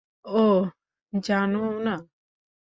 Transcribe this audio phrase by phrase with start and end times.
[0.25, 0.63] ওহ,
[1.13, 1.95] জানোও না?